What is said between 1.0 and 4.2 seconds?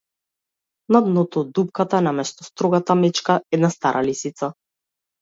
дното од дупката, наместо строгата мечка- една стара